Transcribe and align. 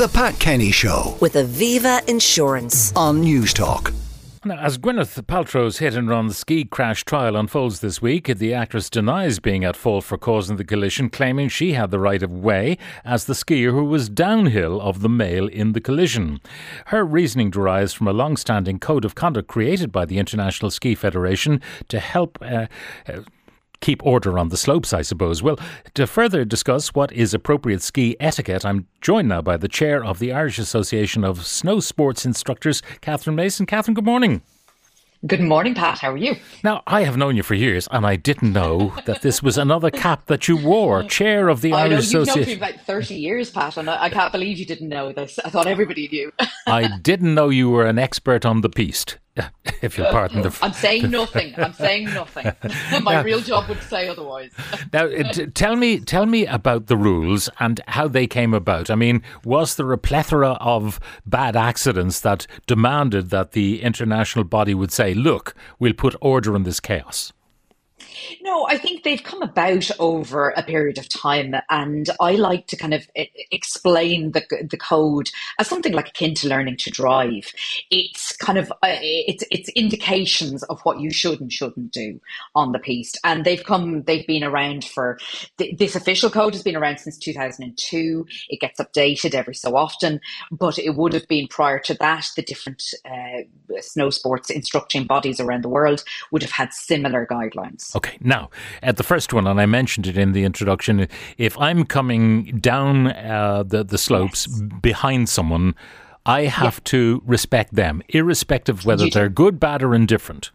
The 0.00 0.08
Pat 0.08 0.38
Kenny 0.38 0.70
Show 0.70 1.18
with 1.20 1.34
Aviva 1.34 2.02
Insurance. 2.08 2.90
on 2.96 3.22
Newstalk. 3.22 3.92
Now, 4.46 4.56
as 4.56 4.78
Gwyneth 4.78 5.20
Paltrow's 5.26 5.76
hit 5.76 5.94
and 5.94 6.08
run 6.08 6.30
ski 6.30 6.64
crash 6.64 7.04
trial 7.04 7.36
unfolds 7.36 7.80
this 7.80 8.00
week, 8.00 8.26
the 8.26 8.54
actress 8.54 8.88
denies 8.88 9.40
being 9.40 9.62
at 9.62 9.76
fault 9.76 10.04
for 10.04 10.16
causing 10.16 10.56
the 10.56 10.64
collision, 10.64 11.10
claiming 11.10 11.50
she 11.50 11.74
had 11.74 11.90
the 11.90 11.98
right 11.98 12.22
of 12.22 12.32
way 12.32 12.78
as 13.04 13.26
the 13.26 13.34
skier 13.34 13.72
who 13.72 13.84
was 13.84 14.08
downhill 14.08 14.80
of 14.80 15.02
the 15.02 15.10
male 15.10 15.46
in 15.48 15.72
the 15.72 15.82
collision. 15.82 16.40
Her 16.86 17.04
reasoning 17.04 17.50
derives 17.50 17.92
from 17.92 18.08
a 18.08 18.14
long 18.14 18.38
standing 18.38 18.78
code 18.78 19.04
of 19.04 19.14
conduct 19.14 19.48
created 19.48 19.92
by 19.92 20.06
the 20.06 20.16
International 20.16 20.70
Ski 20.70 20.94
Federation 20.94 21.60
to 21.88 22.00
help. 22.00 22.38
Uh, 22.40 22.68
uh, 23.06 23.20
keep 23.80 24.04
order 24.04 24.38
on 24.38 24.48
the 24.50 24.56
slopes, 24.56 24.92
I 24.92 25.02
suppose. 25.02 25.42
Well, 25.42 25.58
to 25.94 26.06
further 26.06 26.44
discuss 26.44 26.94
what 26.94 27.12
is 27.12 27.34
appropriate 27.34 27.82
ski 27.82 28.16
etiquette, 28.20 28.64
I'm 28.64 28.86
joined 29.00 29.28
now 29.28 29.42
by 29.42 29.56
the 29.56 29.68
chair 29.68 30.04
of 30.04 30.18
the 30.18 30.32
Irish 30.32 30.58
Association 30.58 31.24
of 31.24 31.46
Snow 31.46 31.80
Sports 31.80 32.24
Instructors, 32.26 32.82
Kathryn 33.00 33.34
Mason. 33.34 33.66
Kathryn, 33.66 33.94
good 33.94 34.04
morning. 34.04 34.42
Good 35.26 35.42
morning, 35.42 35.74
Pat. 35.74 35.98
How 35.98 36.12
are 36.12 36.16
you? 36.16 36.36
Now, 36.64 36.82
I 36.86 37.02
have 37.02 37.18
known 37.18 37.36
you 37.36 37.42
for 37.42 37.52
years, 37.52 37.86
and 37.90 38.06
I 38.06 38.16
didn't 38.16 38.54
know 38.54 38.94
that 39.04 39.20
this 39.20 39.42
was 39.42 39.58
another 39.58 39.90
cap 39.90 40.24
that 40.26 40.48
you 40.48 40.56
wore, 40.56 41.02
chair 41.02 41.48
of 41.50 41.60
the 41.60 41.74
I 41.74 41.88
know 41.88 41.96
Irish 41.96 42.06
you've 42.10 42.26
known 42.26 42.36
me 42.36 42.42
Association. 42.42 42.62
about 42.62 42.86
30 42.86 43.14
years, 43.16 43.50
Pat, 43.50 43.76
and 43.76 43.90
I, 43.90 44.04
I 44.04 44.08
can't 44.08 44.32
believe 44.32 44.56
you 44.56 44.64
didn't 44.64 44.88
know 44.88 45.12
this. 45.12 45.38
I 45.44 45.50
thought 45.50 45.66
everybody 45.66 46.08
knew. 46.08 46.32
I 46.66 46.96
didn't 47.02 47.34
know 47.34 47.50
you 47.50 47.68
were 47.68 47.84
an 47.84 47.98
expert 47.98 48.46
on 48.46 48.62
the 48.62 48.70
piste, 48.70 49.18
if 49.82 49.96
you'll 49.96 50.10
pardon 50.10 50.42
the. 50.42 50.56
I'm 50.62 50.72
saying 50.72 51.10
nothing. 51.10 51.54
I'm 51.56 51.72
saying 51.72 52.06
nothing. 52.06 52.52
My 53.02 53.22
real 53.22 53.40
job 53.40 53.68
would 53.68 53.82
say 53.82 54.08
otherwise. 54.08 54.50
Now, 54.92 55.04
uh, 55.06 55.32
tell 55.54 55.76
me, 55.76 56.00
tell 56.00 56.26
me 56.26 56.46
about 56.46 56.86
the 56.86 56.96
rules 56.96 57.48
and 57.60 57.80
how 57.86 58.08
they 58.08 58.26
came 58.26 58.52
about. 58.52 58.90
I 58.90 58.96
mean, 58.96 59.22
was 59.44 59.76
there 59.76 59.92
a 59.92 59.98
plethora 59.98 60.52
of 60.54 60.98
bad 61.24 61.54
accidents 61.54 62.20
that 62.20 62.46
demanded 62.66 63.30
that 63.30 63.52
the 63.52 63.82
international 63.82 64.44
body 64.44 64.74
would 64.74 64.90
say, 64.90 65.14
"Look, 65.14 65.54
we'll 65.78 65.92
put 65.92 66.16
order 66.20 66.56
in 66.56 66.64
this 66.64 66.80
chaos"? 66.80 67.32
No, 68.42 68.66
I 68.66 68.78
think 68.78 69.02
they've 69.02 69.22
come 69.22 69.42
about 69.42 69.90
over 69.98 70.50
a 70.50 70.62
period 70.62 70.98
of 70.98 71.08
time, 71.08 71.54
and 71.68 72.08
I 72.20 72.32
like 72.32 72.66
to 72.68 72.76
kind 72.76 72.94
of 72.94 73.08
explain 73.50 74.32
the 74.32 74.44
the 74.68 74.76
code 74.76 75.30
as 75.58 75.68
something 75.68 75.92
like 75.92 76.08
akin 76.08 76.34
to 76.36 76.48
learning 76.48 76.76
to 76.78 76.90
drive. 76.90 77.52
It's 77.90 78.36
kind 78.36 78.58
of 78.58 78.70
uh, 78.70 78.98
it's 79.00 79.44
it's 79.50 79.68
indications 79.70 80.62
of 80.64 80.80
what 80.82 81.00
you 81.00 81.10
should 81.10 81.40
and 81.40 81.52
shouldn't 81.52 81.92
do 81.92 82.20
on 82.54 82.72
the 82.72 82.78
piste, 82.78 83.18
and 83.24 83.44
they've 83.44 83.64
come 83.64 84.02
they've 84.04 84.26
been 84.26 84.44
around 84.44 84.84
for 84.84 85.18
th- 85.58 85.76
this 85.78 85.94
official 85.94 86.30
code 86.30 86.54
has 86.54 86.62
been 86.62 86.76
around 86.76 86.98
since 86.98 87.18
two 87.18 87.32
thousand 87.32 87.64
and 87.64 87.78
two. 87.78 88.26
It 88.48 88.60
gets 88.60 88.80
updated 88.80 89.34
every 89.34 89.54
so 89.54 89.76
often, 89.76 90.20
but 90.50 90.78
it 90.78 90.96
would 90.96 91.12
have 91.12 91.28
been 91.28 91.48
prior 91.48 91.78
to 91.80 91.94
that. 91.94 92.26
The 92.36 92.42
different 92.42 92.82
uh, 93.04 93.42
snow 93.80 94.10
sports 94.10 94.50
instructing 94.50 95.04
bodies 95.04 95.40
around 95.40 95.62
the 95.64 95.68
world 95.68 96.04
would 96.32 96.42
have 96.42 96.50
had 96.50 96.72
similar 96.72 97.26
guidelines. 97.26 97.94
Okay, 97.94 98.09
now 98.20 98.50
at 98.82 98.96
the 98.96 99.02
first 99.02 99.32
one, 99.32 99.46
and 99.46 99.60
I 99.60 99.66
mentioned 99.66 100.06
it 100.06 100.16
in 100.16 100.32
the 100.32 100.44
introduction. 100.44 101.08
If 101.38 101.58
I'm 101.58 101.84
coming 101.84 102.58
down 102.58 103.08
uh, 103.08 103.62
the 103.66 103.84
the 103.84 103.98
slopes 103.98 104.46
behind 104.82 105.28
someone, 105.28 105.74
I 106.26 106.44
have 106.44 106.82
to 106.84 107.22
respect 107.24 107.74
them, 107.74 108.02
irrespective 108.08 108.80
of 108.80 108.86
whether 108.86 109.04
You 109.06 109.10
they're 109.10 109.28
good, 109.28 109.58
bad, 109.58 109.82
or 109.82 109.94
indifferent. 109.94 110.50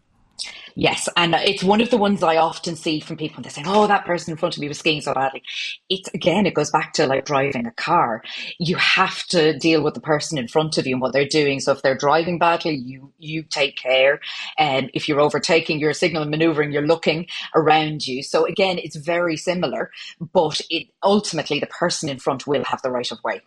Yes, 0.75 1.09
and 1.17 1.35
it's 1.35 1.63
one 1.63 1.81
of 1.81 1.89
the 1.89 1.97
ones 1.97 2.23
I 2.23 2.37
often 2.37 2.75
see 2.77 2.99
from 2.99 3.17
people. 3.17 3.43
They're 3.43 3.51
saying, 3.51 3.67
"Oh, 3.69 3.87
that 3.87 4.05
person 4.05 4.31
in 4.31 4.37
front 4.37 4.57
of 4.57 4.61
me 4.61 4.67
was 4.69 4.79
skiing 4.79 5.01
so 5.01 5.13
badly." 5.13 5.43
It's 5.89 6.09
again, 6.13 6.45
it 6.45 6.53
goes 6.53 6.71
back 6.71 6.93
to 6.93 7.07
like 7.07 7.25
driving 7.25 7.65
a 7.67 7.71
car. 7.71 8.23
You 8.59 8.77
have 8.77 9.23
to 9.27 9.57
deal 9.59 9.83
with 9.83 9.93
the 9.95 10.01
person 10.01 10.37
in 10.37 10.47
front 10.49 10.77
of 10.77 10.87
you 10.87 10.95
and 10.95 11.01
what 11.01 11.13
they're 11.13 11.27
doing. 11.27 11.59
So 11.61 11.73
if 11.73 11.81
they're 11.81 11.97
driving 11.97 12.39
badly, 12.39 12.75
you 12.75 13.13
you 13.19 13.43
take 13.43 13.77
care. 13.77 14.19
And 14.57 14.91
if 14.93 15.09
you're 15.09 15.21
overtaking, 15.21 15.79
you're 15.79 15.93
signaling, 15.93 16.29
maneuvering, 16.31 16.71
you're 16.73 16.87
looking 16.87 17.27
around 17.55 18.07
you. 18.07 18.23
So 18.23 18.45
again, 18.45 18.79
it's 18.79 18.95
very 18.97 19.37
similar, 19.37 19.91
but 20.33 20.61
it 20.69 20.87
ultimately 21.03 21.59
the 21.59 21.67
person 21.67 22.09
in 22.09 22.19
front 22.19 22.47
will 22.47 22.63
have 22.65 22.81
the 22.81 22.91
right 22.91 23.11
of 23.11 23.19
way. 23.23 23.41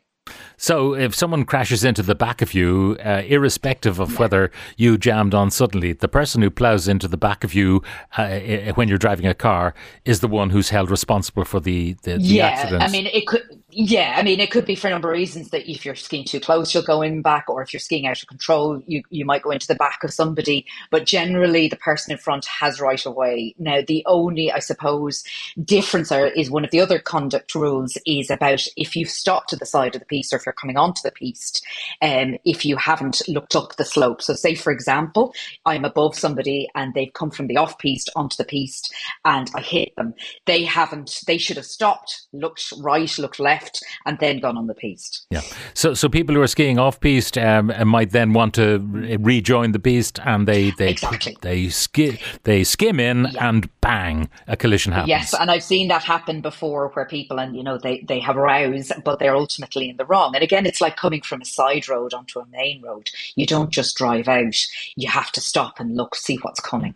So 0.56 0.94
if 0.94 1.14
someone 1.14 1.44
crashes 1.44 1.84
into 1.84 2.02
the 2.02 2.14
back 2.14 2.42
of 2.42 2.54
you, 2.54 2.96
uh, 3.04 3.22
irrespective 3.26 4.00
of 4.00 4.18
whether 4.18 4.50
you 4.76 4.98
jammed 4.98 5.34
on 5.34 5.50
suddenly, 5.50 5.92
the 5.92 6.08
person 6.08 6.42
who 6.42 6.50
plows 6.50 6.88
into 6.88 7.08
the 7.08 7.16
back 7.16 7.44
of 7.44 7.54
you 7.54 7.82
uh, 8.16 8.38
when 8.74 8.88
you're 8.88 8.98
driving 8.98 9.26
a 9.26 9.34
car 9.34 9.74
is 10.04 10.20
the 10.20 10.28
one 10.28 10.50
who's 10.50 10.70
held 10.70 10.90
responsible 10.90 11.44
for 11.44 11.60
the 11.60 11.96
the, 12.02 12.16
the 12.16 12.22
yeah, 12.22 12.46
accident. 12.46 12.82
I 12.82 12.88
mean, 12.88 13.06
it 13.06 13.26
could. 13.26 13.42
Yeah, 13.70 14.14
I 14.16 14.22
mean, 14.22 14.40
it 14.40 14.50
could 14.50 14.64
be 14.64 14.76
for 14.76 14.86
a 14.86 14.90
number 14.90 15.10
of 15.10 15.18
reasons 15.18 15.50
that 15.50 15.70
if 15.70 15.84
you're 15.84 15.94
skiing 15.94 16.24
too 16.24 16.40
close, 16.40 16.72
you'll 16.72 16.84
go 16.84 17.02
in 17.02 17.20
back, 17.20 17.46
or 17.50 17.60
if 17.62 17.74
you're 17.74 17.80
skiing 17.80 18.06
out 18.06 18.22
of 18.22 18.26
control, 18.26 18.82
you 18.86 19.02
you 19.10 19.26
might 19.26 19.42
go 19.42 19.50
into 19.50 19.66
the 19.66 19.74
back 19.74 20.02
of 20.04 20.10
somebody. 20.10 20.64
But 20.90 21.04
generally, 21.04 21.68
the 21.68 21.76
person 21.76 22.12
in 22.12 22.18
front 22.18 22.46
has 22.46 22.80
right 22.80 23.04
of 23.04 23.14
way. 23.14 23.54
Now, 23.58 23.80
the 23.86 24.02
only, 24.06 24.50
I 24.50 24.60
suppose, 24.60 25.22
difference 25.62 26.10
is 26.12 26.50
one 26.50 26.64
of 26.64 26.70
the 26.70 26.80
other 26.80 26.98
conduct 26.98 27.54
rules 27.54 27.98
is 28.06 28.30
about 28.30 28.64
if 28.78 28.96
you've 28.96 29.10
stopped 29.10 29.50
to 29.50 29.56
the 29.56 29.66
side 29.66 29.94
of 29.94 30.00
the 30.00 30.06
piste 30.06 30.32
or 30.32 30.36
if 30.36 30.46
you're 30.46 30.54
coming 30.54 30.78
onto 30.78 31.02
the 31.04 31.12
piste, 31.12 31.62
um, 32.00 32.38
if 32.46 32.64
you 32.64 32.76
haven't 32.78 33.20
looked 33.28 33.54
up 33.54 33.76
the 33.76 33.84
slope. 33.84 34.22
So, 34.22 34.32
say 34.32 34.54
for 34.54 34.72
example, 34.72 35.34
I'm 35.66 35.84
above 35.84 36.14
somebody 36.14 36.70
and 36.74 36.94
they've 36.94 37.12
come 37.12 37.30
from 37.30 37.48
the 37.48 37.58
off 37.58 37.78
piste 37.78 38.08
onto 38.16 38.36
the 38.38 38.44
piste 38.46 38.94
and 39.26 39.50
I 39.54 39.60
hit 39.60 39.94
them. 39.96 40.14
They 40.46 40.64
haven't. 40.64 41.20
They 41.26 41.36
should 41.36 41.58
have 41.58 41.66
stopped, 41.66 42.22
looked 42.32 42.72
right, 42.78 43.18
looked 43.18 43.40
left, 43.40 43.57
and 44.06 44.18
then 44.18 44.38
gone 44.40 44.56
on 44.56 44.66
the 44.66 44.74
piste. 44.74 45.26
yeah. 45.30 45.42
So 45.74 45.94
so 45.94 46.08
people 46.08 46.34
who 46.34 46.42
are 46.42 46.46
skiing 46.46 46.78
off 46.78 47.00
piste 47.00 47.38
um, 47.38 47.70
uh, 47.70 47.84
might 47.84 48.10
then 48.10 48.32
want 48.32 48.54
to 48.54 48.78
re- 48.78 49.16
rejoin 49.16 49.72
the 49.72 49.78
piste, 49.78 50.18
and 50.24 50.46
they 50.46 50.70
they 50.72 50.90
Exactly. 50.90 51.36
they 51.42 51.68
ski 51.68 52.18
they 52.44 52.64
skim 52.64 52.98
in, 53.00 53.26
and 53.40 53.68
bang, 53.80 54.28
a 54.46 54.56
collision 54.56 54.92
happens. 54.92 55.08
Yes, 55.08 55.34
and 55.34 55.50
I've 55.50 55.62
seen 55.62 55.88
that 55.88 56.02
happen 56.04 56.40
before 56.40 56.88
where 56.94 57.04
people 57.06 57.38
and 57.40 57.56
you 57.56 57.62
know 57.62 57.78
they, 57.78 58.00
they 58.08 58.20
have 58.20 58.36
rows, 58.36 58.90
but 59.04 59.18
they're 59.18 59.36
ultimately 59.36 59.88
in 59.90 59.96
the 59.96 60.04
wrong. 60.04 60.34
And 60.34 60.42
again, 60.42 60.66
it's 60.66 60.80
like 60.80 60.96
coming 60.96 61.22
from 61.22 61.40
a 61.42 61.44
side 61.44 61.88
road 61.88 62.14
onto 62.14 62.40
a 62.40 62.46
main 62.46 62.82
road. 62.82 63.10
You 63.36 63.46
don't 63.46 63.70
just 63.70 63.96
drive 63.96 64.28
out. 64.28 64.56
You 64.96 65.08
have 65.08 65.30
to 65.32 65.40
stop 65.40 65.80
and 65.80 65.96
look, 65.96 66.14
see 66.14 66.36
what's 66.42 66.60
coming. 66.60 66.94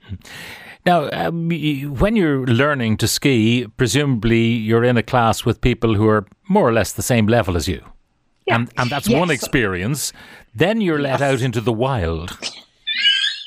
Now, 0.84 1.08
um, 1.12 1.48
when 1.98 2.16
you're 2.16 2.44
learning 2.46 2.96
to 2.98 3.08
ski, 3.08 3.66
presumably 3.76 4.46
you're 4.46 4.82
in 4.84 4.96
a 4.96 5.02
class 5.02 5.44
with 5.44 5.60
people 5.60 5.94
who 5.94 6.08
are 6.08 6.26
more 6.48 6.68
or 6.68 6.72
less 6.72 6.92
the 6.92 7.02
same 7.02 7.26
level 7.26 7.56
as 7.56 7.68
you. 7.68 7.84
Yeah. 8.46 8.56
And, 8.56 8.72
and 8.76 8.90
that's 8.90 9.08
Yes. 9.08 9.18
one 9.20 9.30
experience. 9.30 10.12
Then 10.54 10.80
you're 10.80 10.98
let 10.98 11.20
out 11.22 11.40
into 11.40 11.60
the 11.60 11.72
wild. 11.72 12.36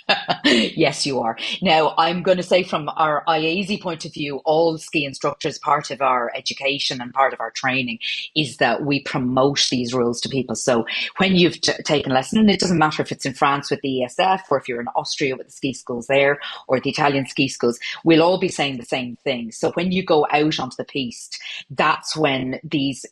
yes, 0.46 1.06
you 1.06 1.20
are. 1.20 1.38
Now, 1.62 1.94
I'm 1.98 2.22
going 2.22 2.38
to 2.38 2.44
say 2.44 2.64
from 2.64 2.90
our 2.96 3.24
IASE 3.28 3.82
point 3.82 4.06
of 4.06 4.14
view, 4.14 4.38
all 4.46 4.78
ski 4.78 5.04
instructors, 5.04 5.58
part 5.58 5.90
of 5.90 6.02
our 6.02 6.32
education 6.36 7.02
and 7.02 7.14
part 7.14 7.34
of 7.34 7.40
our 7.40 7.52
training 7.52 8.00
is 8.36 8.58
that 8.58 8.84
we 8.84 9.02
promote 9.02 9.68
these 9.72 9.94
rules 9.94 10.22
to 10.22 10.30
people. 10.30 10.56
So 10.56 10.86
when 11.18 11.36
you've 11.36 11.60
t- 11.60 11.74
taken 11.84 12.12
a 12.12 12.16
lesson, 12.16 12.50
it 12.50 12.60
doesn't 12.60 12.78
matter 12.78 13.02
if 13.02 13.12
it's 13.12 13.26
in 13.26 13.34
France 13.34 13.72
with 13.72 13.82
the 13.82 14.04
ESF 14.04 14.42
or 14.52 14.60
if 14.60 14.70
you're 14.70 14.82
in 14.82 14.88
Austria 14.90 15.36
with 15.36 15.48
the 15.48 15.54
ski 15.54 15.74
schools 15.74 16.08
there 16.08 16.40
or 16.68 16.80
the 16.80 16.90
Italian 16.90 17.26
ski 17.26 17.48
schools, 17.48 17.80
we'll 18.04 18.24
all 18.24 18.38
be 18.40 18.50
saying 18.50 18.78
the 18.78 18.86
same 18.86 19.16
thing. 19.24 19.52
So 19.52 19.72
when 19.72 19.92
you 19.92 20.04
go 20.04 20.28
out 20.32 20.60
onto 20.60 20.76
the 20.78 20.86
piste, 20.86 21.42
that's 21.72 22.16
when 22.16 22.60
these 22.64 23.06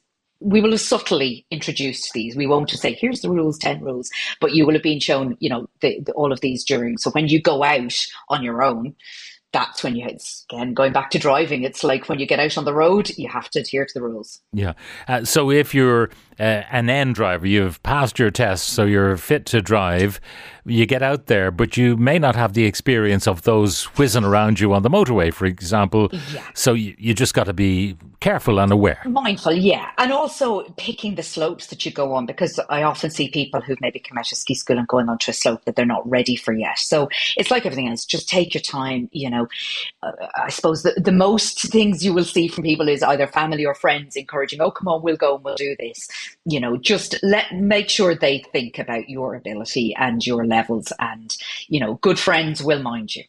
we 0.43 0.61
will 0.61 0.71
have 0.71 0.81
subtly 0.81 1.45
introduced 1.51 2.11
these. 2.13 2.35
We 2.35 2.47
won't 2.47 2.69
just 2.69 2.81
say, 2.81 2.93
here's 2.93 3.21
the 3.21 3.29
rules, 3.29 3.57
10 3.57 3.81
rules, 3.81 4.09
but 4.41 4.53
you 4.53 4.65
will 4.65 4.73
have 4.73 4.83
been 4.83 4.99
shown, 4.99 5.37
you 5.39 5.49
know, 5.49 5.69
the, 5.81 5.99
the, 6.01 6.11
all 6.13 6.31
of 6.31 6.41
these 6.41 6.63
during. 6.63 6.97
So 6.97 7.11
when 7.11 7.27
you 7.27 7.41
go 7.41 7.63
out 7.63 8.05
on 8.29 8.43
your 8.43 8.61
own, 8.61 8.95
that's 9.53 9.83
when 9.83 9.95
you, 9.95 10.05
it's 10.07 10.45
again, 10.51 10.73
going 10.73 10.91
back 10.91 11.11
to 11.11 11.19
driving, 11.19 11.63
it's 11.63 11.83
like 11.83 12.09
when 12.09 12.19
you 12.19 12.25
get 12.25 12.39
out 12.39 12.57
on 12.57 12.65
the 12.65 12.73
road, 12.73 13.11
you 13.17 13.29
have 13.29 13.49
to 13.51 13.59
adhere 13.59 13.85
to 13.85 13.93
the 13.93 14.01
rules. 14.01 14.41
Yeah. 14.51 14.73
Uh, 15.07 15.23
so 15.23 15.49
if 15.49 15.73
you're 15.73 16.09
uh, 16.39 16.63
an 16.71 16.89
N 16.89 17.13
driver, 17.13 17.47
you've 17.47 17.81
passed 17.83 18.19
your 18.19 18.31
test, 18.31 18.67
so 18.69 18.85
you're 18.85 19.17
fit 19.17 19.45
to 19.47 19.61
drive, 19.61 20.19
you 20.65 20.85
get 20.85 21.01
out 21.01 21.25
there, 21.25 21.51
but 21.51 21.75
you 21.77 21.97
may 21.97 22.17
not 22.17 22.35
have 22.35 22.53
the 22.53 22.65
experience 22.65 23.27
of 23.27 23.41
those 23.41 23.83
whizzing 23.97 24.23
around 24.23 24.59
you 24.59 24.73
on 24.73 24.81
the 24.83 24.89
motorway, 24.89 25.33
for 25.33 25.45
example. 25.45 26.09
Yeah. 26.33 26.43
So 26.53 26.73
you, 26.73 26.95
you 26.97 27.13
just 27.13 27.33
got 27.33 27.45
to 27.45 27.53
be 27.53 27.97
careful 28.21 28.59
and 28.59 28.71
aware. 28.71 29.01
Mindful, 29.05 29.51
yeah. 29.51 29.91
And 29.97 30.13
also 30.13 30.63
picking 30.77 31.15
the 31.15 31.23
slopes 31.23 31.67
that 31.67 31.85
you 31.85 31.91
go 31.91 32.13
on, 32.13 32.25
because 32.25 32.59
I 32.69 32.83
often 32.83 33.09
see 33.09 33.29
people 33.29 33.59
who've 33.59 33.81
maybe 33.81 33.99
come 33.99 34.17
out 34.17 34.31
of 34.31 34.37
ski 34.37 34.55
school 34.55 34.77
and 34.77 34.87
going 34.87 35.09
onto 35.09 35.31
a 35.31 35.33
slope 35.33 35.65
that 35.65 35.75
they're 35.75 35.85
not 35.85 36.09
ready 36.09 36.37
for 36.37 36.53
yet. 36.53 36.79
So 36.79 37.09
it's 37.35 37.51
like 37.51 37.65
everything 37.65 37.89
else, 37.89 38.05
just 38.05 38.29
take 38.29 38.53
your 38.53 38.61
time. 38.61 39.09
You 39.11 39.29
know, 39.29 39.47
uh, 40.01 40.11
I 40.37 40.49
suppose 40.49 40.83
the, 40.83 40.93
the 40.95 41.11
most 41.11 41.63
things 41.63 42.05
you 42.05 42.13
will 42.13 42.23
see 42.23 42.47
from 42.47 42.63
people 42.63 42.87
is 42.87 43.03
either 43.03 43.27
family 43.27 43.65
or 43.65 43.75
friends 43.75 44.15
encouraging, 44.15 44.61
oh, 44.61 44.71
come 44.71 44.87
on, 44.87 45.01
we'll 45.03 45.17
go 45.17 45.35
and 45.35 45.43
we'll 45.43 45.55
do 45.55 45.75
this. 45.77 46.07
You 46.45 46.59
know, 46.59 46.77
just 46.77 47.15
let, 47.23 47.53
make 47.53 47.89
sure 47.89 48.15
they 48.15 48.39
think 48.51 48.79
about 48.79 49.09
your 49.09 49.35
ability 49.35 49.95
and 49.95 50.25
your 50.25 50.45
levels 50.45 50.91
and, 50.99 51.35
you 51.67 51.79
know, 51.79 51.95
good 51.95 52.19
friends 52.19 52.63
will 52.63 52.81
mind 52.81 53.15
you. 53.15 53.23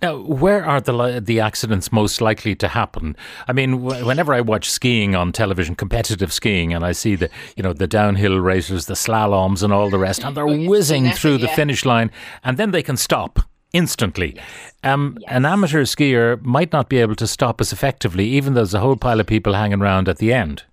Now, 0.00 0.16
where 0.18 0.64
are 0.64 0.80
the 0.80 1.20
the 1.24 1.40
accidents 1.40 1.92
most 1.92 2.20
likely 2.20 2.54
to 2.56 2.68
happen? 2.68 3.16
I 3.46 3.52
mean, 3.52 3.82
whenever 3.82 4.34
I 4.34 4.40
watch 4.40 4.68
skiing 4.68 5.14
on 5.14 5.32
television, 5.32 5.76
competitive 5.76 6.32
skiing, 6.32 6.74
and 6.74 6.84
I 6.84 6.92
see 6.92 7.14
the 7.14 7.30
you 7.56 7.62
know 7.62 7.72
the 7.72 7.86
downhill 7.86 8.40
racers, 8.40 8.86
the 8.86 8.94
slaloms, 8.94 9.62
and 9.62 9.72
all 9.72 9.90
the 9.90 9.98
rest, 9.98 10.24
and 10.24 10.36
they're 10.36 10.48
oh, 10.48 10.68
whizzing 10.68 11.10
through 11.12 11.38
the 11.38 11.48
finish 11.48 11.84
line, 11.84 12.10
and 12.42 12.56
then 12.56 12.72
they 12.72 12.82
can 12.82 12.96
stop 12.96 13.38
instantly. 13.72 14.34
Yes. 14.34 14.72
Um, 14.82 15.16
yes. 15.20 15.30
An 15.32 15.44
amateur 15.44 15.84
skier 15.84 16.42
might 16.42 16.72
not 16.72 16.88
be 16.88 16.98
able 16.98 17.16
to 17.16 17.26
stop 17.26 17.60
as 17.60 17.72
effectively, 17.72 18.26
even 18.26 18.54
though 18.54 18.60
there's 18.60 18.74
a 18.74 18.80
whole 18.80 18.96
pile 18.96 19.20
of 19.20 19.26
people 19.26 19.54
hanging 19.54 19.80
around 19.80 20.08
at 20.08 20.18
the 20.18 20.32
end. 20.32 20.64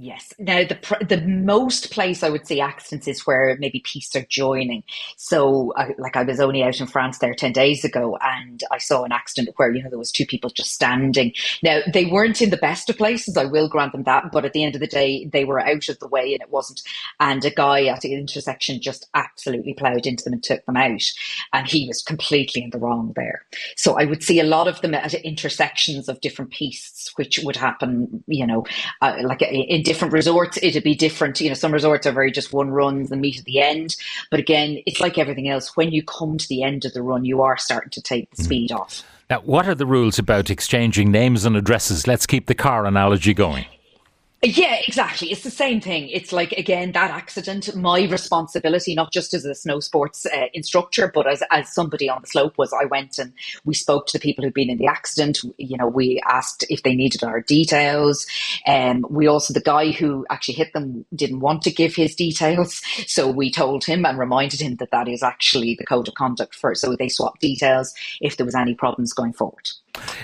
Yes. 0.00 0.32
Now, 0.38 0.62
the 0.62 0.78
the 1.08 1.20
most 1.22 1.90
place 1.90 2.22
I 2.22 2.30
would 2.30 2.46
see 2.46 2.60
accidents 2.60 3.08
is 3.08 3.26
where 3.26 3.56
maybe 3.58 3.80
pistes 3.80 4.14
are 4.14 4.26
joining. 4.28 4.84
So, 5.16 5.72
uh, 5.72 5.88
like 5.98 6.14
I 6.14 6.22
was 6.22 6.38
only 6.38 6.62
out 6.62 6.78
in 6.78 6.86
France 6.86 7.18
there 7.18 7.34
ten 7.34 7.52
days 7.52 7.84
ago, 7.84 8.16
and 8.22 8.62
I 8.70 8.78
saw 8.78 9.02
an 9.02 9.10
accident 9.10 9.56
where 9.56 9.74
you 9.74 9.82
know 9.82 9.90
there 9.90 9.98
was 9.98 10.12
two 10.12 10.24
people 10.24 10.50
just 10.50 10.72
standing. 10.72 11.32
Now, 11.64 11.80
they 11.92 12.04
weren't 12.04 12.40
in 12.40 12.50
the 12.50 12.56
best 12.56 12.88
of 12.88 12.96
places. 12.96 13.36
I 13.36 13.46
will 13.46 13.68
grant 13.68 13.90
them 13.90 14.04
that, 14.04 14.30
but 14.30 14.44
at 14.44 14.52
the 14.52 14.62
end 14.62 14.76
of 14.76 14.80
the 14.80 14.86
day, 14.86 15.28
they 15.32 15.44
were 15.44 15.58
out 15.58 15.88
of 15.88 15.98
the 15.98 16.06
way, 16.06 16.32
and 16.32 16.42
it 16.42 16.52
wasn't. 16.52 16.80
And 17.18 17.44
a 17.44 17.50
guy 17.50 17.86
at 17.86 18.02
the 18.02 18.14
intersection 18.14 18.80
just 18.80 19.08
absolutely 19.14 19.74
ploughed 19.74 20.06
into 20.06 20.22
them 20.22 20.34
and 20.34 20.44
took 20.44 20.64
them 20.66 20.76
out, 20.76 21.02
and 21.52 21.66
he 21.66 21.88
was 21.88 22.02
completely 22.02 22.62
in 22.62 22.70
the 22.70 22.78
wrong 22.78 23.14
there. 23.16 23.42
So, 23.74 23.98
I 23.98 24.04
would 24.04 24.22
see 24.22 24.38
a 24.38 24.44
lot 24.44 24.68
of 24.68 24.80
them 24.80 24.94
at 24.94 25.14
intersections 25.14 26.08
of 26.08 26.20
different 26.20 26.52
pistes, 26.52 27.10
which 27.16 27.40
would 27.40 27.56
happen. 27.56 28.22
You 28.28 28.46
know, 28.46 28.64
uh, 29.02 29.16
like 29.24 29.42
in 29.42 29.87
different 29.88 30.12
resorts, 30.12 30.58
it'd 30.62 30.84
be 30.84 30.94
different. 30.94 31.40
You 31.40 31.48
know, 31.48 31.54
some 31.54 31.72
resorts 31.72 32.06
are 32.06 32.12
very 32.12 32.30
just 32.30 32.52
one 32.52 32.70
run 32.70 33.08
and 33.10 33.20
meet 33.20 33.38
at 33.38 33.44
the 33.46 33.60
end. 33.60 33.96
But 34.30 34.38
again, 34.38 34.82
it's 34.86 35.00
like 35.00 35.18
everything 35.18 35.48
else. 35.48 35.76
When 35.76 35.90
you 35.90 36.02
come 36.02 36.38
to 36.38 36.48
the 36.48 36.62
end 36.62 36.84
of 36.84 36.92
the 36.92 37.02
run, 37.02 37.24
you 37.24 37.40
are 37.42 37.56
starting 37.56 37.90
to 37.90 38.02
take 38.02 38.30
the 38.30 38.42
mm. 38.42 38.44
speed 38.44 38.70
off. 38.70 39.02
Now, 39.30 39.40
what 39.40 39.66
are 39.66 39.74
the 39.74 39.86
rules 39.86 40.18
about 40.18 40.50
exchanging 40.50 41.10
names 41.10 41.44
and 41.44 41.56
addresses? 41.56 42.06
Let's 42.06 42.26
keep 42.26 42.46
the 42.46 42.54
car 42.54 42.86
analogy 42.86 43.34
going. 43.34 43.66
Yeah, 44.40 44.76
exactly. 44.86 45.32
It's 45.32 45.42
the 45.42 45.50
same 45.50 45.80
thing. 45.80 46.08
It's 46.10 46.32
like 46.32 46.52
again 46.52 46.92
that 46.92 47.10
accident, 47.10 47.74
my 47.74 48.04
responsibility, 48.04 48.94
not 48.94 49.12
just 49.12 49.34
as 49.34 49.44
a 49.44 49.52
snow 49.52 49.80
sports 49.80 50.26
uh, 50.26 50.46
instructor, 50.54 51.10
but 51.12 51.26
as 51.26 51.42
as 51.50 51.74
somebody 51.74 52.08
on 52.08 52.20
the 52.20 52.28
slope 52.28 52.56
was. 52.56 52.72
I 52.72 52.84
went 52.84 53.18
and 53.18 53.32
we 53.64 53.74
spoke 53.74 54.06
to 54.06 54.12
the 54.12 54.22
people 54.22 54.44
who'd 54.44 54.54
been 54.54 54.70
in 54.70 54.78
the 54.78 54.86
accident. 54.86 55.40
You 55.56 55.76
know, 55.76 55.88
we 55.88 56.20
asked 56.24 56.64
if 56.70 56.84
they 56.84 56.94
needed 56.94 57.24
our 57.24 57.40
details, 57.40 58.26
and 58.64 59.04
um, 59.04 59.12
we 59.12 59.26
also 59.26 59.52
the 59.52 59.60
guy 59.60 59.90
who 59.90 60.24
actually 60.30 60.54
hit 60.54 60.72
them 60.72 61.04
didn't 61.12 61.40
want 61.40 61.62
to 61.62 61.72
give 61.72 61.96
his 61.96 62.14
details, 62.14 62.80
so 63.08 63.28
we 63.28 63.50
told 63.50 63.84
him 63.84 64.06
and 64.06 64.20
reminded 64.20 64.60
him 64.60 64.76
that 64.76 64.92
that 64.92 65.08
is 65.08 65.24
actually 65.24 65.74
the 65.74 65.84
code 65.84 66.06
of 66.06 66.14
conduct 66.14 66.54
for. 66.54 66.76
So 66.76 66.94
they 66.94 67.08
swapped 67.08 67.40
details 67.40 67.92
if 68.20 68.36
there 68.36 68.46
was 68.46 68.54
any 68.54 68.74
problems 68.74 69.12
going 69.12 69.32
forward. 69.32 69.68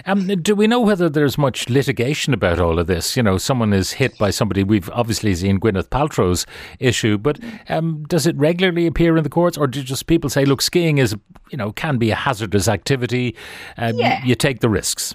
Um, 0.06 0.26
do 0.26 0.54
we 0.54 0.66
know 0.66 0.80
whether 0.80 1.08
there's 1.08 1.38
much 1.38 1.68
litigation 1.68 2.34
about 2.34 2.60
all 2.60 2.78
of 2.78 2.86
this? 2.86 3.16
You 3.16 3.22
know, 3.22 3.38
someone 3.38 3.72
is 3.72 3.92
hit 3.92 4.16
by 4.18 4.30
somebody. 4.30 4.62
We've 4.62 4.90
obviously 4.90 5.34
seen 5.34 5.60
Gwyneth 5.60 5.88
Paltrow's 5.88 6.46
issue, 6.78 7.18
but 7.18 7.38
um, 7.68 8.04
does 8.04 8.26
it 8.26 8.36
regularly 8.36 8.86
appear 8.86 9.16
in 9.16 9.24
the 9.24 9.30
courts, 9.30 9.56
or 9.56 9.66
do 9.66 9.82
just 9.82 10.06
people 10.06 10.30
say, 10.30 10.44
"Look, 10.44 10.62
skiing 10.62 10.98
is, 10.98 11.16
you 11.50 11.58
know, 11.58 11.72
can 11.72 11.98
be 11.98 12.10
a 12.10 12.16
hazardous 12.16 12.68
activity. 12.68 13.36
Um, 13.76 13.96
yeah. 13.96 14.24
You 14.24 14.34
take 14.34 14.60
the 14.60 14.68
risks." 14.68 15.14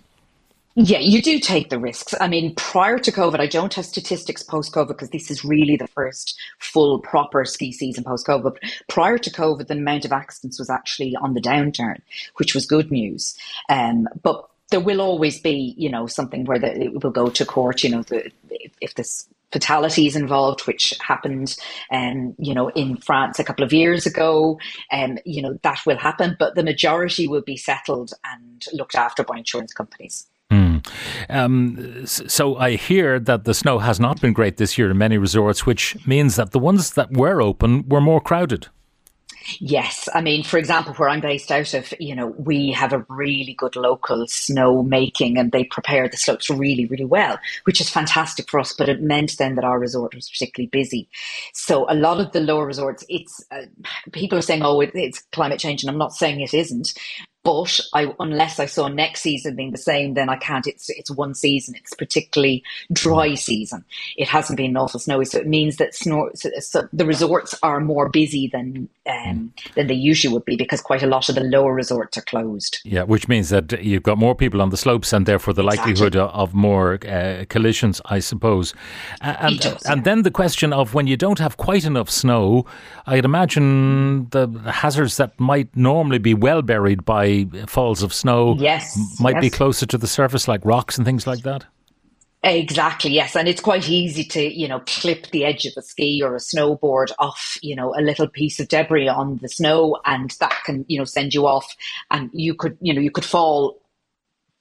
Yeah, 0.82 1.00
you 1.00 1.22
do 1.22 1.40
take 1.40 1.70
the 1.70 1.78
risks. 1.78 2.14
I 2.22 2.30
mean, 2.30 2.56
prior 2.56 3.00
to 3.00 3.12
COVID, 3.12 3.40
I 3.40 3.48
don't 3.48 3.74
have 3.74 3.86
statistics 3.86 4.44
post 4.44 4.72
COVID 4.74 4.88
because 4.88 5.10
this 5.10 5.30
is 5.30 5.44
really 5.44 5.76
the 5.76 5.88
first 5.88 6.40
full 6.60 7.00
proper 7.00 7.44
ski 7.44 7.74
season 7.74 8.06
post 8.06 8.26
COVID. 8.26 8.56
Prior 8.88 9.18
to 9.18 9.30
COVID, 9.30 9.68
the 9.68 9.74
amount 9.74 10.06
of 10.06 10.14
accidents 10.14 10.58
was 10.58 10.70
actually 10.70 11.18
on 11.18 11.34
the 11.34 11.42
downturn, 11.42 11.98
which 12.38 12.56
was 12.56 12.66
good 12.66 12.92
news. 12.92 13.36
Um, 13.68 14.08
but 14.24 14.49
there 14.72 14.80
will 14.80 15.02
always 15.02 15.40
be, 15.40 15.74
you 15.78 15.90
know, 15.90 16.08
something 16.08 16.46
where 16.46 16.60
the, 16.60 16.82
it 16.82 17.04
will 17.04 17.12
go 17.12 17.30
to 17.30 17.46
court. 17.46 17.84
You 17.84 17.90
know, 17.90 18.04
the, 18.04 18.32
if, 18.82 18.96
this 18.96 19.28
fatalities 19.52 20.16
involved, 20.16 20.62
which 20.68 20.94
happened, 21.02 21.58
um, 21.92 22.36
you 22.38 22.54
know, 22.54 22.70
in 22.70 22.98
France 22.98 23.40
a 23.40 23.44
couple 23.44 23.66
of 23.66 23.74
years 23.74 24.06
ago. 24.06 24.60
Um, 24.92 25.18
you 25.26 25.42
know, 25.42 25.58
that 25.64 25.80
will 25.86 25.98
happen, 25.98 26.36
but 26.40 26.56
the 26.56 26.64
majority 26.64 27.28
will 27.28 27.42
be 27.42 27.58
settled 27.58 28.14
and 28.24 28.66
looked 28.74 28.96
after 28.96 29.24
by 29.24 29.38
insurance 29.38 29.74
companies. 29.74 30.28
Mm. 30.52 30.86
Um, 31.30 32.06
so 32.06 32.58
I 32.58 32.76
hear 32.76 33.20
that 33.20 33.44
the 33.44 33.54
snow 33.54 33.80
has 33.80 34.00
not 34.00 34.20
been 34.20 34.34
great 34.34 34.58
this 34.58 34.78
year 34.78 34.90
in 34.90 34.98
many 34.98 35.18
resorts, 35.18 35.66
which 35.66 35.96
means 36.08 36.36
that 36.38 36.52
the 36.52 36.60
ones 36.60 36.94
that 36.94 37.12
were 37.14 37.42
open 37.42 37.88
were 37.88 38.02
more 38.02 38.22
crowded. 38.22 38.68
Yes, 39.60 40.10
I 40.14 40.22
mean, 40.22 40.44
for 40.44 40.58
example, 40.58 40.94
where 40.96 41.10
I'm 41.10 41.22
based 41.22 41.52
out 41.52 41.74
of, 41.74 41.94
you 42.00 42.16
know, 42.16 42.28
we 42.28 42.72
have 42.72 42.94
a 42.94 43.06
really 43.08 43.54
good 43.54 43.76
local 43.76 44.28
snow 44.28 44.84
making, 44.84 45.38
and 45.38 45.52
they 45.52 45.64
prepare 45.64 46.08
the 46.10 46.18
slopes 46.18 46.50
really, 46.50 46.86
really 46.86 47.06
well, 47.06 47.40
which 47.64 47.80
is 47.82 47.90
fantastic 47.90 48.50
for 48.50 48.60
us. 48.60 48.74
But 48.74 48.90
it 48.90 49.02
meant 49.02 49.38
then 49.38 49.56
that 49.56 49.64
our 49.64 49.80
resort 49.80 50.14
was 50.14 50.30
particularly 50.30 50.68
busy. 50.68 51.08
So 51.54 51.90
a 51.90 51.96
lot 51.96 52.20
of 52.20 52.32
the 52.32 52.42
lower 52.42 52.66
resorts, 52.66 53.06
it's 53.10 53.44
uh, 53.52 53.66
people 54.12 54.38
are 54.38 54.44
saying, 54.44 54.62
"Oh, 54.64 54.82
it, 54.82 54.92
it's 54.94 55.22
climate 55.32 55.60
change," 55.60 55.84
and 55.84 55.90
I'm 55.90 55.98
not 55.98 56.14
saying 56.14 56.42
it 56.42 56.54
isn't, 56.54 56.94
but 57.50 57.80
I, 57.94 58.14
unless 58.20 58.60
I 58.60 58.68
saw 58.68 58.88
next 58.90 59.22
season 59.22 59.56
being 59.56 59.72
the 59.72 59.78
same, 59.78 60.14
then 60.14 60.30
I 60.30 60.36
can't. 60.36 60.68
It's 60.68 60.88
it's 60.90 61.10
one 61.10 61.34
season. 61.34 61.74
It's 61.76 61.96
particularly 61.96 62.64
dry 62.94 63.34
season. 63.34 63.84
It 64.18 64.28
hasn't 64.28 64.58
been 64.58 64.78
awful 64.78 65.00
snowy, 65.00 65.26
so 65.26 65.40
it 65.40 65.48
means 65.48 65.78
that 65.78 65.96
snow, 65.96 66.30
so, 66.36 66.52
so 66.60 66.88
the 66.94 67.08
resorts 67.08 67.56
are 67.64 67.80
more 67.80 68.08
busy 68.08 68.48
than 68.48 68.88
um, 69.10 69.52
than 69.76 69.88
they 69.88 69.96
usually 69.96 70.32
would 70.32 70.46
be 70.46 70.58
because 70.58 70.80
quite 70.80 71.02
a 71.02 71.08
lot 71.08 71.28
of 71.28 71.34
the 71.34 71.44
lower 71.44 71.74
resorts 71.74 72.20
are 72.20 72.22
closed. 72.22 72.80
Yeah, 72.84 73.04
which 73.04 73.28
means 73.28 73.50
that 73.50 73.84
you've 73.84 74.04
got 74.04 74.20
more 74.20 74.36
people 74.36 74.62
on 74.62 74.70
the 74.70 74.78
slopes, 74.78 75.12
and 75.12 75.26
therefore 75.26 75.56
the 75.56 75.66
exactly. 75.66 75.94
likelihood 75.94 76.16
of 76.18 76.54
more 76.54 77.00
uh, 77.08 77.46
collisions, 77.50 78.00
I 78.06 78.20
suppose. 78.20 78.76
And, 79.22 79.60
does, 79.60 79.82
and 79.84 80.00
yeah. 80.00 80.04
then 80.04 80.22
the 80.22 80.32
question 80.32 80.72
of 80.72 80.94
when 80.94 81.08
you 81.08 81.18
don't 81.18 81.40
have 81.40 81.58
quite 81.58 81.86
enough 81.86 82.12
snow, 82.12 82.66
I'd 83.08 83.26
imagine 83.26 84.30
the 84.30 84.48
hazards 84.72 85.18
that 85.18 85.40
might 85.40 85.76
normally 85.76 86.20
be 86.20 86.36
well 86.36 86.62
buried 86.62 87.06
by 87.06 87.39
falls 87.68 88.04
of 88.04 88.14
snow 88.14 88.56
yes, 88.58 88.98
might 89.20 89.36
yes. 89.36 89.42
be 89.42 89.50
closer 89.50 89.86
to 89.86 89.98
the 89.98 90.08
surface, 90.08 90.48
like 90.48 90.64
rocks 90.64 90.98
and 90.98 91.06
things 91.06 91.28
like 91.28 91.44
that? 91.44 91.66
Exactly, 92.42 93.12
yes. 93.12 93.36
And 93.36 93.50
it's 93.50 93.60
quite 93.60 93.90
easy 93.90 94.24
to, 94.24 94.42
you 94.42 94.68
know, 94.68 94.82
clip 94.86 95.28
the 95.32 95.44
edge 95.44 95.66
of 95.66 95.74
a 95.76 95.82
ski 95.82 96.22
or 96.24 96.36
a 96.36 96.40
snowboard 96.40 97.12
off, 97.20 97.58
you 97.62 97.76
know, 97.76 97.94
a 97.96 98.02
little 98.02 98.28
piece 98.28 98.62
of 98.62 98.70
debris 98.70 99.10
on 99.10 99.40
the 99.42 99.50
snow 99.50 100.00
and 100.06 100.32
that 100.40 100.56
can, 100.66 100.86
you 100.88 100.98
know, 100.98 101.04
send 101.04 101.34
you 101.34 101.46
off 101.46 101.76
and 102.12 102.30
you 102.32 102.56
could, 102.56 102.78
you 102.80 102.94
know, 102.94 103.02
you 103.02 103.12
could 103.12 103.26
fall 103.26 103.82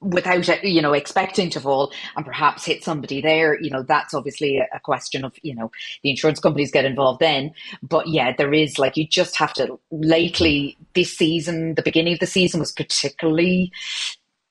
without 0.01 0.47
uh, 0.47 0.55
you 0.63 0.81
know 0.81 0.93
expecting 0.93 1.49
to 1.49 1.59
fall 1.59 1.91
and 2.15 2.25
perhaps 2.25 2.65
hit 2.65 2.83
somebody 2.83 3.21
there 3.21 3.59
you 3.59 3.69
know 3.69 3.83
that's 3.83 4.13
obviously 4.13 4.57
a 4.57 4.79
question 4.79 5.25
of 5.25 5.33
you 5.43 5.53
know 5.53 5.69
the 6.03 6.09
insurance 6.09 6.39
companies 6.39 6.71
get 6.71 6.85
involved 6.85 7.19
then 7.19 7.51
but 7.83 8.07
yeah 8.07 8.33
there 8.37 8.53
is 8.53 8.79
like 8.79 8.95
you 8.95 9.05
just 9.05 9.37
have 9.37 9.53
to 9.53 9.77
lately 9.91 10.77
this 10.95 11.15
season 11.17 11.75
the 11.75 11.81
beginning 11.81 12.13
of 12.13 12.19
the 12.19 12.27
season 12.27 12.59
was 12.59 12.71
particularly 12.71 13.71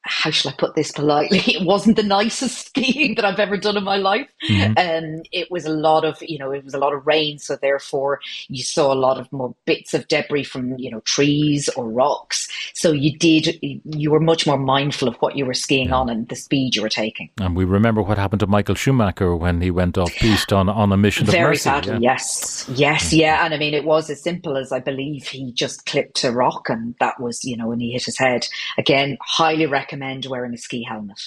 how 0.08 0.30
shall 0.30 0.50
I 0.50 0.54
put 0.54 0.74
this 0.74 0.90
politely? 0.92 1.42
It 1.58 1.64
wasn't 1.64 1.96
the 1.96 2.02
nicest 2.02 2.66
skiing 2.66 3.14
that 3.14 3.24
I've 3.24 3.38
ever 3.38 3.56
done 3.56 3.76
in 3.76 3.84
my 3.84 3.96
life. 3.96 4.28
Mm-hmm. 4.48 4.72
Um, 4.78 5.22
it 5.32 5.50
was 5.50 5.64
a 5.64 5.70
lot 5.70 6.04
of, 6.04 6.18
you 6.20 6.38
know, 6.38 6.50
it 6.52 6.64
was 6.64 6.74
a 6.74 6.78
lot 6.78 6.92
of 6.92 7.06
rain. 7.06 7.38
So 7.38 7.56
therefore 7.56 8.20
you 8.48 8.62
saw 8.62 8.92
a 8.92 8.94
lot 8.94 9.18
of 9.18 9.30
more 9.32 9.54
bits 9.64 9.94
of 9.94 10.06
debris 10.08 10.44
from, 10.44 10.78
you 10.78 10.90
know, 10.90 11.00
trees 11.00 11.68
or 11.70 11.88
rocks. 11.88 12.48
So 12.74 12.92
you 12.92 13.16
did, 13.18 13.58
you 13.62 14.10
were 14.10 14.20
much 14.20 14.46
more 14.46 14.58
mindful 14.58 15.08
of 15.08 15.16
what 15.16 15.36
you 15.36 15.46
were 15.46 15.54
skiing 15.54 15.88
yeah. 15.88 15.96
on 15.96 16.08
and 16.08 16.28
the 16.28 16.36
speed 16.36 16.76
you 16.76 16.82
were 16.82 16.88
taking. 16.88 17.30
And 17.40 17.56
we 17.56 17.64
remember 17.64 18.02
what 18.02 18.18
happened 18.18 18.40
to 18.40 18.46
Michael 18.46 18.74
Schumacher 18.74 19.34
when 19.36 19.60
he 19.60 19.70
went 19.70 19.98
off 19.98 20.12
piste 20.18 20.52
on, 20.52 20.68
on 20.68 20.92
a 20.92 20.96
mission 20.96 21.26
Very 21.26 21.42
of 21.42 21.48
mercy. 21.50 21.62
sadly, 21.62 21.92
yeah. 21.94 22.12
yes. 22.12 22.68
Yes, 22.68 23.12
mm. 23.12 23.18
yeah. 23.18 23.44
And 23.44 23.54
I 23.54 23.58
mean, 23.58 23.74
it 23.74 23.84
was 23.84 24.10
as 24.10 24.22
simple 24.22 24.56
as 24.56 24.72
I 24.72 24.80
believe 24.80 25.26
he 25.26 25.52
just 25.52 25.86
clipped 25.86 26.22
a 26.24 26.32
rock 26.32 26.68
and 26.68 26.94
that 27.00 27.20
was, 27.20 27.44
you 27.44 27.56
know, 27.56 27.68
when 27.68 27.80
he 27.80 27.92
hit 27.92 28.04
his 28.04 28.18
head. 28.18 28.46
Again, 28.76 29.18
highly 29.20 29.66
recommend 29.66 29.97
recommend 29.98 30.26
wearing 30.26 30.54
a 30.54 30.58
ski 30.58 30.84
helmet. 30.88 31.20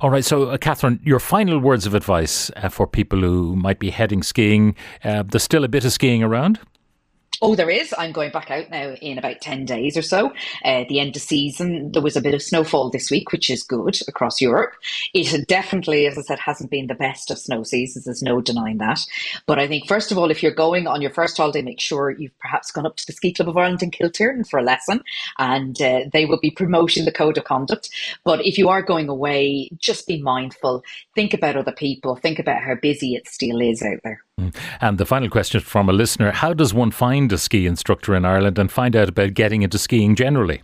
All 0.00 0.10
right, 0.10 0.24
so 0.24 0.50
uh, 0.50 0.56
Kathryn, 0.56 0.98
your 1.04 1.20
final 1.20 1.58
words 1.58 1.86
of 1.86 1.94
advice 1.94 2.50
uh, 2.56 2.68
for 2.68 2.86
people 2.86 3.20
who 3.20 3.54
might 3.54 3.78
be 3.78 3.90
heading 3.90 4.22
skiing. 4.22 4.74
Uh, 5.04 5.22
there's 5.22 5.44
still 5.44 5.62
a 5.62 5.68
bit 5.68 5.84
of 5.84 5.92
skiing 5.92 6.22
around. 6.22 6.58
Oh, 7.40 7.54
there 7.54 7.70
is. 7.70 7.94
I'm 7.98 8.12
going 8.12 8.30
back 8.30 8.50
out 8.50 8.70
now 8.70 8.90
in 9.00 9.18
about 9.18 9.40
10 9.40 9.64
days 9.64 9.96
or 9.96 10.02
so. 10.02 10.32
Uh, 10.64 10.84
the 10.88 11.00
end 11.00 11.16
of 11.16 11.22
season, 11.22 11.90
there 11.92 12.02
was 12.02 12.16
a 12.16 12.20
bit 12.20 12.34
of 12.34 12.42
snowfall 12.42 12.90
this 12.90 13.10
week, 13.10 13.32
which 13.32 13.50
is 13.50 13.62
good 13.62 13.98
across 14.06 14.40
Europe. 14.40 14.74
It 15.14 15.48
definitely, 15.48 16.06
as 16.06 16.18
I 16.18 16.22
said, 16.22 16.38
hasn't 16.38 16.70
been 16.70 16.86
the 16.86 16.94
best 16.94 17.30
of 17.30 17.38
snow 17.38 17.62
seasons. 17.62 18.04
There's 18.04 18.22
no 18.22 18.40
denying 18.40 18.78
that. 18.78 19.00
But 19.46 19.58
I 19.58 19.66
think, 19.66 19.88
first 19.88 20.12
of 20.12 20.18
all, 20.18 20.30
if 20.30 20.42
you're 20.42 20.52
going 20.52 20.86
on 20.86 21.02
your 21.02 21.10
first 21.10 21.36
holiday, 21.36 21.62
make 21.62 21.80
sure 21.80 22.10
you've 22.10 22.38
perhaps 22.38 22.70
gone 22.70 22.86
up 22.86 22.96
to 22.96 23.06
the 23.06 23.12
Ski 23.12 23.32
Club 23.32 23.48
of 23.48 23.56
Ireland 23.56 23.82
in 23.82 23.90
Kilternan 23.90 24.48
for 24.48 24.58
a 24.58 24.62
lesson, 24.62 25.02
and 25.38 25.80
uh, 25.82 26.02
they 26.12 26.26
will 26.26 26.40
be 26.40 26.50
promoting 26.50 27.04
the 27.04 27.12
code 27.12 27.38
of 27.38 27.44
conduct. 27.44 27.90
But 28.24 28.44
if 28.46 28.58
you 28.58 28.68
are 28.68 28.82
going 28.82 29.08
away, 29.08 29.70
just 29.78 30.06
be 30.06 30.22
mindful. 30.22 30.84
Think 31.14 31.34
about 31.34 31.56
other 31.56 31.72
people. 31.72 32.16
Think 32.16 32.38
about 32.38 32.62
how 32.62 32.74
busy 32.74 33.14
it 33.14 33.28
still 33.28 33.60
is 33.60 33.82
out 33.82 34.00
there. 34.04 34.22
Mm. 34.42 34.56
And 34.80 34.98
the 34.98 35.06
final 35.06 35.28
question 35.28 35.60
from 35.60 35.88
a 35.88 35.92
listener 35.92 36.32
How 36.32 36.52
does 36.52 36.74
one 36.74 36.90
find 36.90 37.32
a 37.32 37.38
ski 37.38 37.66
instructor 37.66 38.14
in 38.14 38.24
Ireland 38.24 38.58
and 38.58 38.70
find 38.70 38.96
out 38.96 39.08
about 39.08 39.34
getting 39.34 39.62
into 39.62 39.78
skiing 39.78 40.14
generally? 40.14 40.62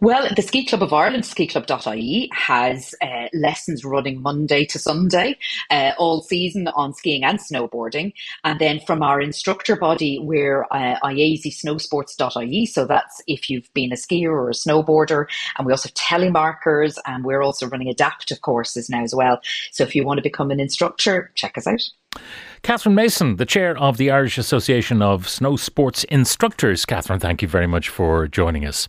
Well, 0.00 0.28
the 0.34 0.42
Ski 0.42 0.64
Club 0.64 0.82
of 0.82 0.92
Ireland, 0.92 1.24
skiclub.ie, 1.24 2.30
has 2.32 2.94
uh, 3.02 3.28
lessons 3.32 3.84
running 3.84 4.22
Monday 4.22 4.64
to 4.66 4.78
Sunday 4.78 5.36
uh, 5.70 5.92
all 5.98 6.22
season 6.22 6.68
on 6.68 6.94
skiing 6.94 7.24
and 7.24 7.38
snowboarding. 7.38 8.12
And 8.44 8.58
then 8.58 8.80
from 8.80 9.02
our 9.02 9.20
instructor 9.20 9.76
body, 9.76 10.18
we're 10.18 10.64
uh, 10.70 10.98
iaseysnowsports.ie. 11.04 12.66
So 12.66 12.84
that's 12.84 13.22
if 13.26 13.50
you've 13.50 13.72
been 13.74 13.92
a 13.92 13.96
skier 13.96 14.30
or 14.30 14.50
a 14.50 14.54
snowboarder. 14.54 15.26
And 15.56 15.66
we 15.66 15.72
also 15.72 15.88
have 15.88 15.94
telemarkers 15.94 16.98
and 17.06 17.24
we're 17.24 17.42
also 17.42 17.68
running 17.68 17.88
adaptive 17.88 18.42
courses 18.42 18.88
now 18.88 19.02
as 19.02 19.14
well. 19.14 19.40
So 19.72 19.84
if 19.84 19.94
you 19.94 20.04
want 20.04 20.18
to 20.18 20.22
become 20.22 20.50
an 20.50 20.60
instructor, 20.60 21.30
check 21.34 21.58
us 21.58 21.66
out. 21.66 21.82
Kathryn 22.62 22.94
Mason, 22.94 23.36
the 23.36 23.46
chair 23.46 23.76
of 23.78 23.96
the 23.96 24.10
Irish 24.10 24.38
Association 24.38 25.02
of 25.02 25.28
Snow 25.28 25.56
Sports 25.56 26.04
Instructors. 26.04 26.84
Kathryn, 26.84 27.20
thank 27.20 27.42
you 27.42 27.48
very 27.48 27.66
much 27.66 27.88
for 27.88 28.26
joining 28.26 28.64
us. 28.64 28.88